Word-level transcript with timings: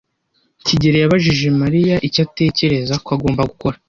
kigeli 0.65 0.97
yabajije 0.99 1.47
Mariya 1.61 1.95
icyo 2.07 2.21
atekereza 2.27 2.93
ko 3.03 3.09
agomba 3.15 3.43
gukora. 3.51 3.75